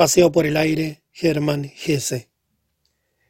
[0.00, 2.30] Paseo por el aire, Germán Gese.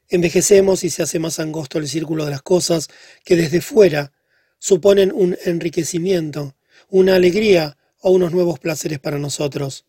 [0.09, 2.87] Envejecemos y se hace más angosto el círculo de las cosas
[3.25, 4.13] que desde fuera
[4.61, 6.55] suponen un enriquecimiento,
[6.89, 9.85] una alegría o unos nuevos placeres para nosotros.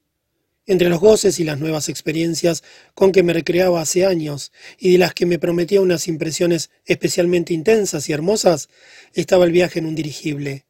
[0.66, 2.64] Entre los goces y las nuevas experiencias
[2.96, 7.54] con que me recreaba hace años y de las que me prometía unas impresiones especialmente
[7.54, 8.70] intensas y hermosas,
[9.14, 10.66] estaba el viaje en un dirigible.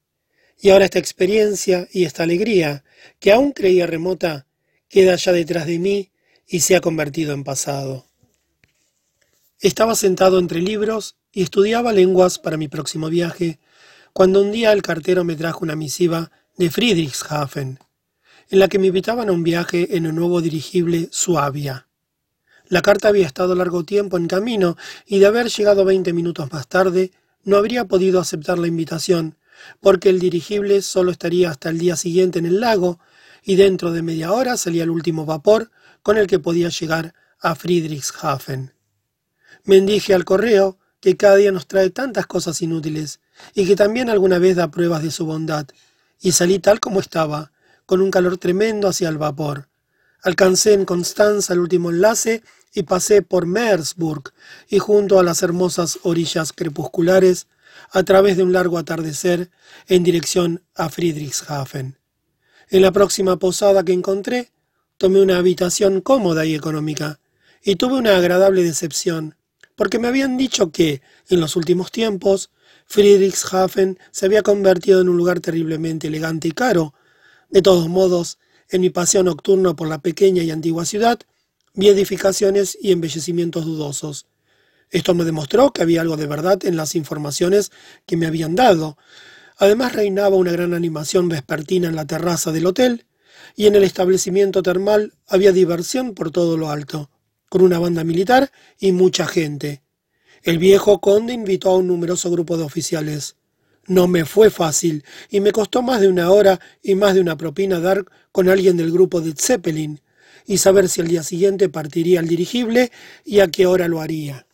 [0.59, 2.84] Y ahora esta experiencia y esta alegría,
[3.21, 4.46] que aún creía remota,
[4.92, 6.12] queda ya detrás de mí
[6.46, 8.05] y se ha convertido en pasado.
[9.59, 13.59] Estaba sentado entre libros y estudiaba lenguas para mi próximo viaje,
[14.12, 17.80] cuando un día el cartero me trajo una misiva de Friedrichshafen,
[18.49, 21.88] en la que me invitaban a un viaje en un nuevo dirigible Suabia.
[22.68, 26.68] La carta había estado largo tiempo en camino y de haber llegado veinte minutos más
[26.68, 27.12] tarde,
[27.44, 29.38] no habría podido aceptar la invitación,
[29.80, 32.99] porque el dirigible solo estaría hasta el día siguiente en el lago
[33.41, 35.72] y dentro de media hora salía el último vapor
[36.04, 38.73] con el que podía llegar a Friedrichshafen.
[39.65, 43.20] Bendije al correo que cada día nos trae tantas cosas inútiles
[43.54, 45.68] y que también alguna vez da pruebas de su bondad,
[46.20, 47.52] y salí tal como estaba,
[47.88, 49.68] con un calor tremendo hacia el vapor.
[50.24, 52.43] Alcancé en Constanza el último enlace
[52.74, 54.32] y pasé por Meersburg
[54.70, 57.48] y junto a las hermosas orillas crepusculares
[57.91, 59.49] a través de un largo atardecer
[59.87, 62.01] en dirección a Friedrichshafen.
[62.72, 64.53] En la próxima posada que encontré,
[64.97, 67.19] tomé una habitación cómoda y económica,
[67.62, 69.36] y tuve una agradable decepción,
[69.75, 72.50] porque me habían dicho que, en los últimos tiempos,
[72.86, 76.94] Friedrichshafen se había convertido en un lugar terriblemente elegante y caro.
[77.50, 81.19] De todos modos, en mi paseo nocturno por la pequeña y antigua ciudad,
[81.74, 84.28] vi edificaciones y embellecimientos dudosos.
[84.92, 87.69] Esto me demostró que había algo de verdad en las informaciones
[88.06, 88.97] que me habían dado,
[89.62, 93.06] Además reinaba una gran animación vespertina en la terraza del hotel,
[93.56, 97.12] y en el establecimiento termal había diversión por todo lo alto,
[97.47, 99.84] con una banda militar y mucha gente.
[100.41, 103.36] El viejo conde invitó a un numeroso grupo de oficiales.
[103.86, 107.38] No me fue fácil, y me costó más de una hora y más de una
[107.38, 110.02] propina dar con alguien del grupo de Zeppelin,
[110.47, 112.91] y saber si al día siguiente partiría el dirigible
[113.24, 114.47] y a qué hora lo haría.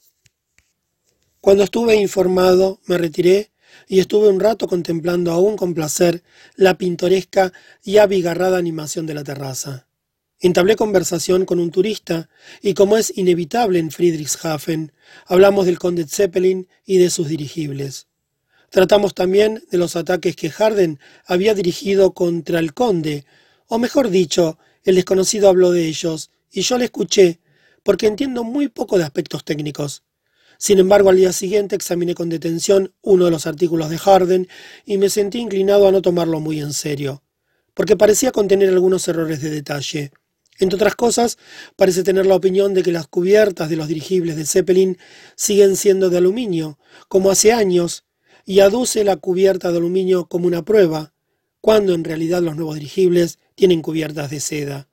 [1.40, 3.52] Cuando estuve informado, me retiré
[3.88, 6.24] y estuve un rato contemplando aún con placer
[6.56, 9.88] la pintoresca y abigarrada animación de la terraza.
[10.40, 12.30] Entablé conversación con un turista,
[12.62, 14.92] y como es inevitable en Friedrichshafen,
[15.26, 18.08] hablamos del conde Zeppelin y de sus dirigibles.
[18.70, 23.26] Tratamos también de los ataques que Harden había dirigido contra el conde,
[23.68, 27.40] o mejor dicho, el desconocido habló de ellos, y yo le escuché,
[27.82, 30.04] porque entiendo muy poco de aspectos técnicos.
[30.58, 34.48] Sin embargo, al día siguiente examiné con detención uno de los artículos de Harden
[34.86, 37.24] y me sentí inclinado a no tomarlo muy en serio,
[37.74, 40.12] porque parecía contener algunos errores de detalle.
[40.60, 41.38] Entre otras cosas,
[41.76, 44.98] parece tener la opinión de que las cubiertas de los dirigibles de Zeppelin
[45.36, 48.06] siguen siendo de aluminio, como hace años,
[48.44, 51.14] y aduce la cubierta de aluminio como una prueba,
[51.62, 54.90] cuando en realidad los nuevos dirigibles tienen cubiertas de seda.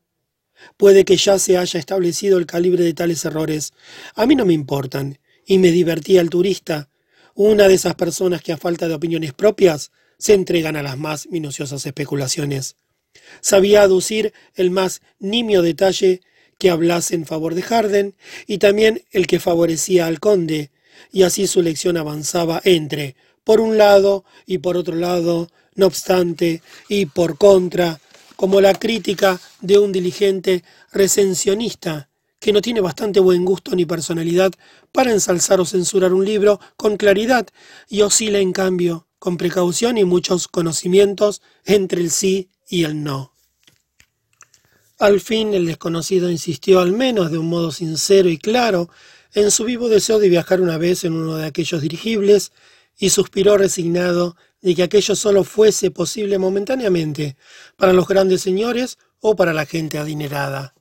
[0.76, 3.72] Puede que ya se haya establecido el calibre de tales errores.
[4.14, 6.88] A mí no me importan y me divertía el turista,
[7.34, 11.26] una de esas personas que a falta de opiniones propias se entregan a las más
[11.28, 12.76] minuciosas especulaciones.
[13.40, 16.20] Sabía aducir el más nimio detalle
[16.58, 18.14] que hablase en favor de Harden
[18.46, 20.70] y también el que favorecía al conde,
[21.12, 26.62] y así su lección avanzaba entre por un lado y por otro lado, no obstante,
[26.88, 28.00] y por contra,
[28.36, 32.08] como la crítica de un diligente recensionista
[32.44, 34.52] que no tiene bastante buen gusto ni personalidad
[34.92, 37.48] para ensalzar o censurar un libro con claridad
[37.88, 43.32] y oscila en cambio con precaución y muchos conocimientos entre el sí y el no.
[44.98, 48.90] Al fin el desconocido insistió al menos de un modo sincero y claro
[49.32, 52.52] en su vivo deseo de viajar una vez en uno de aquellos dirigibles
[52.98, 57.38] y suspiró resignado de que aquello solo fuese posible momentáneamente
[57.78, 60.73] para los grandes señores o para la gente adinerada.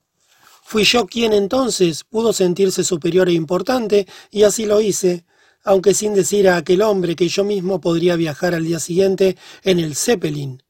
[0.74, 5.24] Fui yo quien entonces pudo sentirse superior e importante, y así lo hice,
[5.62, 9.78] aunque sin decir a aquel hombre que yo mismo podría viajar al día siguiente en
[9.78, 10.64] el Zeppelin.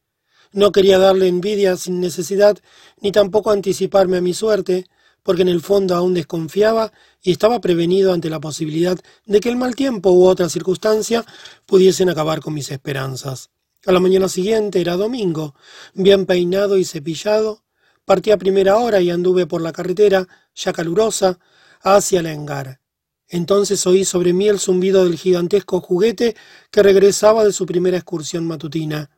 [0.53, 2.59] No quería darle envidia sin necesidad,
[3.01, 4.85] ni tampoco anticiparme a mi suerte,
[5.23, 6.93] porque en el fondo aún desconfiaba
[7.23, 11.25] y estaba prevenido ante la posibilidad de que el mal tiempo u otra circunstancia
[11.65, 13.49] pudiesen acabar con mis esperanzas.
[13.87, 15.55] A la mañana siguiente era domingo,
[15.95, 17.64] bien peinado y cepillado,
[18.05, 21.39] Partí a primera hora y anduve por la carretera, ya calurosa,
[21.81, 22.81] hacia la engar.
[23.29, 26.37] Entonces oí sobre mí el zumbido del gigantesco juguete
[26.71, 29.11] que regresaba de su primera excursión matutina.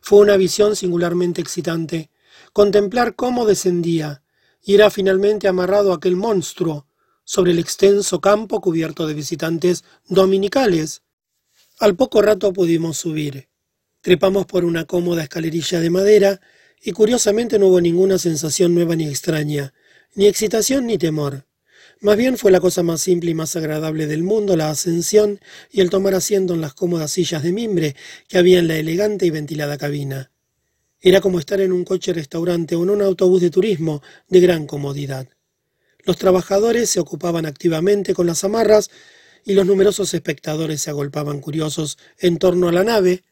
[0.00, 2.10] Fue una visión singularmente excitante.
[2.52, 4.22] Contemplar cómo descendía,
[4.60, 6.86] y era finalmente amarrado aquel monstruo
[7.24, 11.02] sobre el extenso campo cubierto de visitantes dominicales.
[11.78, 13.48] Al poco rato pudimos subir.
[14.00, 16.40] Trepamos por una cómoda escalerilla de madera
[16.84, 19.72] y curiosamente no hubo ninguna sensación nueva ni extraña,
[20.14, 21.46] ni excitación ni temor.
[22.00, 25.40] Más bien fue la cosa más simple y más agradable del mundo la ascensión
[25.70, 27.96] y el tomar asiento en las cómodas sillas de mimbre
[28.28, 30.30] que había en la elegante y ventilada cabina.
[31.00, 34.66] Era como estar en un coche restaurante o en un autobús de turismo de gran
[34.66, 35.26] comodidad.
[36.00, 38.90] Los trabajadores se ocupaban activamente con las amarras
[39.42, 43.24] y los numerosos espectadores se agolpaban curiosos en torno a la nave,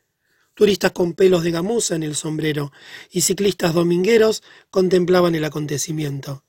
[0.54, 2.72] turistas con pelos de gamuza en el sombrero
[3.10, 6.44] y ciclistas domingueros contemplaban el acontecimiento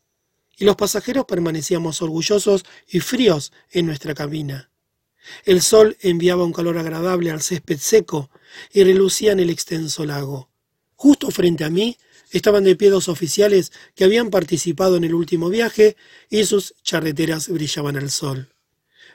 [0.57, 4.69] y los pasajeros permanecíamos orgullosos y fríos en nuestra cabina.
[5.45, 8.29] El sol enviaba un calor agradable al césped seco
[8.71, 10.49] y relucía en el extenso lago.
[10.95, 11.97] Justo frente a mí
[12.31, 15.95] estaban de pie dos oficiales que habían participado en el último viaje
[16.29, 18.49] y sus charreteras brillaban al sol.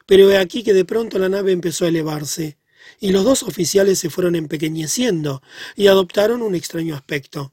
[0.06, 2.57] Pero he aquí que de pronto la nave empezó a elevarse,
[3.00, 5.42] y los dos oficiales se fueron empequeñeciendo
[5.76, 7.52] y adoptaron un extraño aspecto.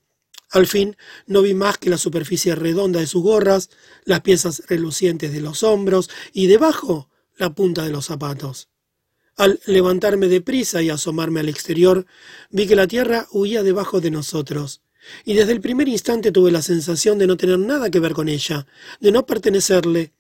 [0.52, 0.96] Al fin
[1.28, 3.70] no vi más que la superficie redonda de sus gorras,
[4.06, 8.70] las piezas relucientes de los hombros y debajo la punta de los zapatos.
[9.38, 12.06] Al levantarme deprisa y asomarme al exterior,
[12.52, 14.82] vi que la tierra huía debajo de nosotros,
[15.26, 18.30] y desde el primer instante tuve la sensación de no tener nada que ver con
[18.30, 18.66] ella,
[19.02, 20.14] de no pertenecerle.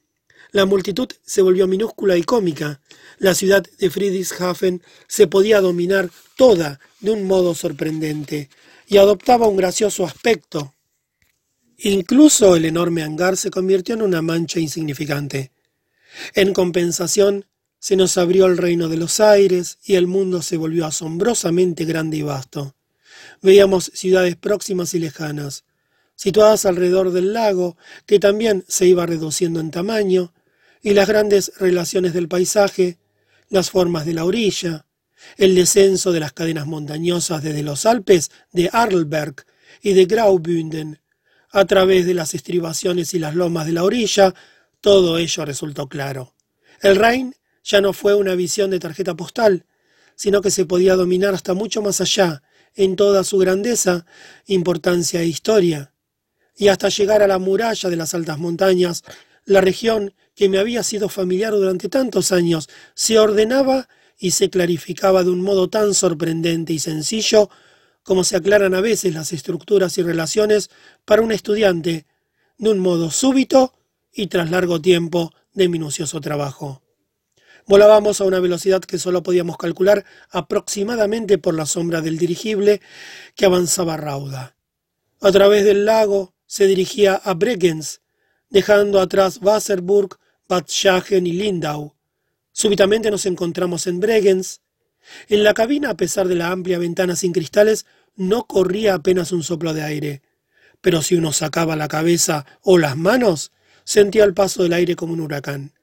[0.52, 2.82] La multitud se volvió minúscula y cómica.
[3.18, 8.50] La ciudad de Friedrichshafen se podía dominar toda de un modo sorprendente
[8.88, 10.74] y adoptaba un gracioso aspecto.
[11.78, 15.52] Incluso el enorme hangar se convirtió en una mancha insignificante.
[16.34, 17.46] En compensación,
[17.80, 22.18] se nos abrió el reino de los aires y el mundo se volvió asombrosamente grande
[22.18, 22.76] y vasto.
[23.42, 25.66] Veíamos ciudades próximas y lejanas,
[26.16, 30.34] situadas alrededor del lago, que también se iba reduciendo en tamaño,
[30.86, 33.00] y las grandes relaciones del paisaje,
[33.50, 34.86] las formas de la orilla,
[35.36, 39.48] el descenso de las cadenas montañosas desde los Alpes de Arlberg
[39.82, 41.02] y de Graubünden,
[41.50, 44.36] a través de las estribaciones y las lomas de la orilla,
[44.80, 46.36] todo ello resultó claro.
[46.84, 49.66] El Rhein ya no fue una visión de tarjeta postal,
[50.16, 52.44] sino que se podía dominar hasta mucho más allá,
[52.76, 54.06] en toda su grandeza,
[54.46, 55.96] importancia e historia.
[56.56, 59.04] Y hasta llegar a la muralla de las altas montañas,
[59.46, 63.88] la región que me había sido familiar durante tantos años se ordenaba
[64.18, 67.50] y se clarificaba de un modo tan sorprendente y sencillo
[68.04, 70.70] como se aclaran a veces las estructuras y relaciones
[71.06, 72.06] para un estudiante,
[72.58, 73.74] de un modo súbito
[74.14, 76.84] y tras largo tiempo de minucioso trabajo.
[77.68, 82.80] Volábamos a una velocidad que solo podíamos calcular aproximadamente por la sombra del dirigible
[83.36, 84.56] que avanzaba rauda.
[85.20, 88.02] A través del lago se dirigía a Bregenz,
[88.52, 91.96] dejando atrás Wasserburg, Bad Schagen y Lindau,
[92.52, 94.62] Súbitamente nos encontramos en Bregenz.
[95.28, 99.44] En la cabina, a pesar de la amplia ventana sin cristales, no corría apenas un
[99.44, 100.22] soplo de aire.
[100.80, 103.52] Pero si uno sacaba la cabeza o las manos,
[103.84, 105.74] sentía el paso del aire como un huracán.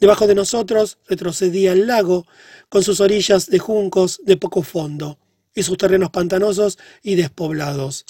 [0.00, 2.26] Debajo de nosotros retrocedía el lago,
[2.68, 5.18] con sus orillas de juncos de poco fondo,
[5.54, 8.06] y sus terrenos pantanosos y despoblados.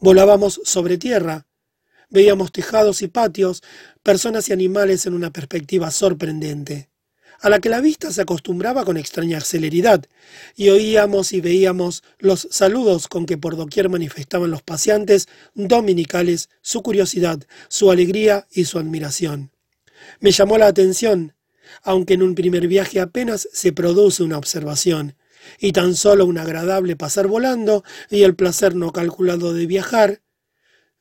[0.00, 1.46] Volábamos sobre tierra.
[2.14, 3.60] Veíamos tejados y patios,
[4.04, 6.88] personas y animales en una perspectiva sorprendente
[7.40, 10.04] a la que la vista se acostumbraba con extraña celeridad,
[10.54, 16.82] y oíamos y veíamos los saludos con que por doquier manifestaban los paseantes dominicales su
[16.82, 19.50] curiosidad, su alegría y su admiración.
[20.20, 21.34] Me llamó la atención,
[21.82, 25.16] aunque en un primer viaje apenas se produce una observación,
[25.58, 30.22] y tan solo un agradable pasar volando y el placer no calculado de viajar,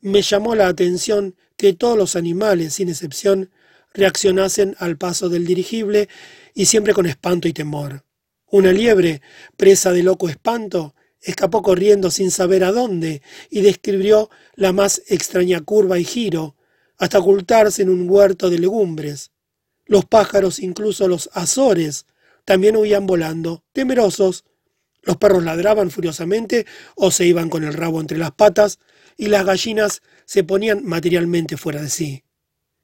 [0.04, 3.50] me llamó la atención que todos los animales, sin excepción,
[3.94, 6.10] reaccionasen al paso del dirigible
[6.54, 8.04] y siempre con espanto y temor.
[8.48, 9.22] Una liebre,
[9.56, 15.62] presa de loco espanto, escapó corriendo sin saber a dónde y describió la más extraña
[15.62, 16.58] curva y giro,
[16.98, 19.32] hasta ocultarse en un huerto de legumbres.
[19.86, 22.08] Los pájaros, incluso los azores,
[22.44, 24.44] también huían volando, temerosos.
[25.02, 28.80] Los perros ladraban furiosamente o se iban con el rabo entre las patas,
[29.18, 32.24] y las gallinas se ponían materialmente fuera de sí.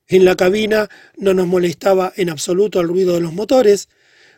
[0.07, 3.89] En la cabina no nos molestaba en absoluto el ruido de los motores.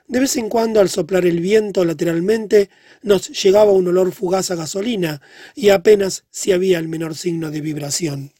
[0.07, 2.69] De vez en cuando, al soplar el viento lateralmente,
[3.01, 5.21] nos llegaba un olor fugaz a gasolina
[5.55, 8.33] y apenas si había el menor signo de vibración.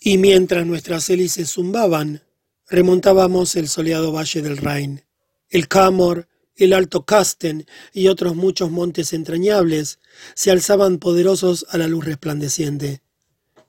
[0.00, 2.22] Y mientras nuestras hélices zumbaban,
[2.68, 5.04] remontábamos el soleado valle del Rhein.
[5.50, 9.98] El Camor, el Alto Kasten y otros muchos montes entrañables
[10.34, 13.02] se alzaban poderosos a la luz resplandeciente.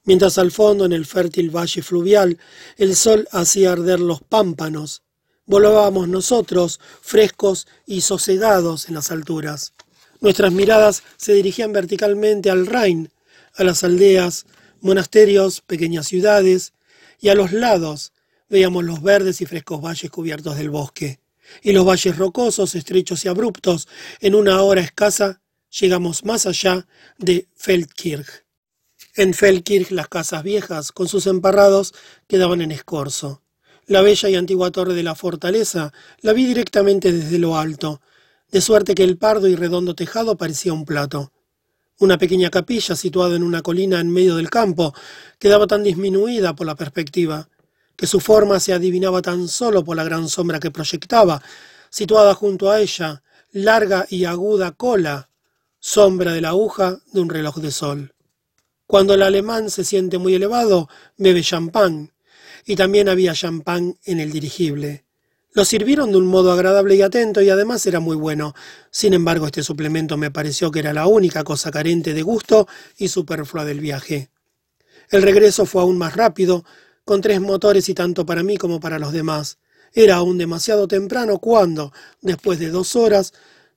[0.06, 2.38] mientras al fondo, en el fértil valle fluvial,
[2.78, 5.02] el sol hacía arder los pámpanos.
[5.46, 9.74] Volábamos nosotros, frescos y sosegados en las alturas.
[10.20, 13.12] Nuestras miradas se dirigían verticalmente al Rhin,
[13.56, 14.46] a las aldeas,
[14.82, 16.74] monasterios, pequeñas ciudades,
[17.20, 18.12] y a los lados
[18.50, 21.20] veíamos los verdes y frescos valles cubiertos del bosque,
[21.62, 23.88] y los valles rocosos, estrechos y abruptos.
[24.20, 25.42] En una hora escasa
[25.80, 28.46] llegamos más allá de Feldkirch.
[29.16, 31.94] En Feldkirch las casas viejas, con sus emparrados,
[32.28, 33.42] quedaban en escorzo.
[33.86, 38.02] La bella y antigua torre de la fortaleza la vi directamente desde lo alto,
[38.52, 41.32] de suerte que el pardo y redondo tejado parecía un plato.
[42.00, 44.94] Una pequeña capilla situada en una colina en medio del campo
[45.38, 47.50] quedaba tan disminuida por la perspectiva,
[47.96, 51.42] que su forma se adivinaba tan solo por la gran sombra que proyectaba,
[51.90, 55.30] situada junto a ella, larga y aguda cola,
[55.80, 58.14] sombra de la aguja de un reloj de sol.
[58.88, 62.14] Cuando el alemán se siente muy elevado, bebe champán,
[62.66, 65.06] y también había champán en el dirigible.
[65.52, 68.56] Lo sirvieron de un modo agradable y atento y además era muy bueno.
[68.90, 73.10] Sin embargo, este suplemento me pareció que era la única cosa carente de gusto y
[73.10, 74.30] superflua del viaje.
[75.10, 76.66] El regreso fue aún más rápido,
[77.06, 79.58] con tres motores y tanto para mí como para los demás.
[79.94, 83.34] Era aún demasiado temprano cuando, después de dos horas,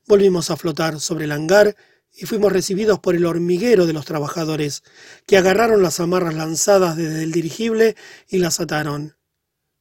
[0.06, 1.76] volvimos a flotar sobre el hangar
[2.16, 4.82] y fuimos recibidos por el hormiguero de los trabajadores,
[5.26, 7.96] que agarraron las amarras lanzadas desde el dirigible
[8.28, 9.16] y las ataron.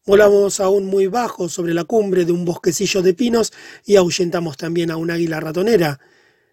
[0.05, 3.53] Volamos aún muy bajo sobre la cumbre de un bosquecillo de pinos
[3.85, 5.99] y ahuyentamos también a un águila ratonera.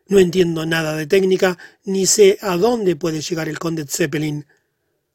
[0.06, 4.46] No entiendo nada de técnica, ni sé a dónde puede llegar el conde Zeppelin.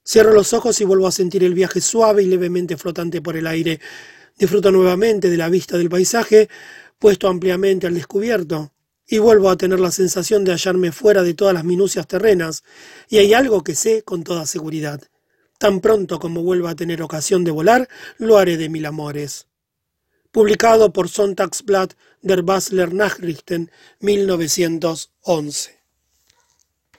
[0.08, 3.46] Cierro los ojos y vuelvo a sentir el viaje suave y levemente flotante por el
[3.46, 3.82] aire.
[4.38, 6.48] Disfruto nuevamente de la vista del paisaje,
[6.98, 8.72] puesto ampliamente al descubierto
[9.06, 12.64] y vuelvo a tener la sensación de hallarme fuera de todas las minucias terrenas,
[13.10, 15.02] y hay algo que sé con toda seguridad.
[15.60, 19.48] Tan pronto como vuelva a tener ocasión de volar, lo haré de mil amores.
[20.32, 25.77] Publicado por Sonntagsblatt der Basler Nachrichten, 1911.